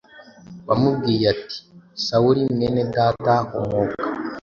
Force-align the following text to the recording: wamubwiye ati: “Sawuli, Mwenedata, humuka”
wamubwiye 0.67 1.25
ati: 1.33 1.57
“Sawuli, 2.05 2.41
Mwenedata, 2.53 3.33
humuka” 3.49 4.03